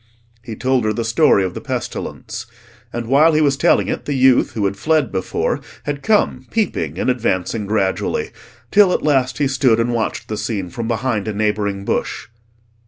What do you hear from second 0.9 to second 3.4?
the story of the pestilence: and while